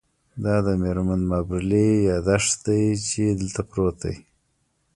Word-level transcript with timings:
دا 0.43 0.55
د 0.65 0.67
میرمن 0.81 1.21
مابرلي 1.31 1.87
یادښت 2.09 2.57
دی 2.65 2.83
چې 3.09 3.23
دلته 3.39 3.61
پروت 3.69 3.95
دی 4.03 4.15